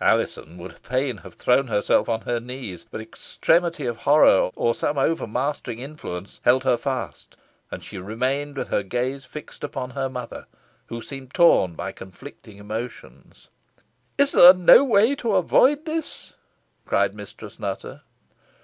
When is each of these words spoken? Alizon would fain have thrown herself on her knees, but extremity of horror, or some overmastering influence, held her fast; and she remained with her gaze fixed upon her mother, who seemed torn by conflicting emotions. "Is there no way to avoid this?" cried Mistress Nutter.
Alizon 0.00 0.58
would 0.58 0.76
fain 0.76 1.18
have 1.18 1.34
thrown 1.34 1.68
herself 1.68 2.08
on 2.08 2.22
her 2.22 2.40
knees, 2.40 2.84
but 2.90 3.00
extremity 3.00 3.86
of 3.86 3.98
horror, 3.98 4.50
or 4.56 4.74
some 4.74 4.98
overmastering 4.98 5.78
influence, 5.78 6.40
held 6.42 6.64
her 6.64 6.76
fast; 6.76 7.36
and 7.70 7.84
she 7.84 7.96
remained 7.96 8.56
with 8.56 8.70
her 8.70 8.82
gaze 8.82 9.24
fixed 9.24 9.62
upon 9.62 9.90
her 9.90 10.08
mother, 10.08 10.48
who 10.86 11.00
seemed 11.00 11.32
torn 11.32 11.74
by 11.76 11.92
conflicting 11.92 12.58
emotions. 12.58 13.50
"Is 14.18 14.32
there 14.32 14.52
no 14.52 14.82
way 14.84 15.14
to 15.14 15.36
avoid 15.36 15.84
this?" 15.84 16.32
cried 16.84 17.14
Mistress 17.14 17.60
Nutter. 17.60 18.00